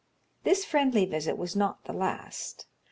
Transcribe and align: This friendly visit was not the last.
This 0.43 0.65
friendly 0.65 1.05
visit 1.05 1.37
was 1.37 1.55
not 1.55 1.83
the 1.85 1.93
last. 1.93 2.65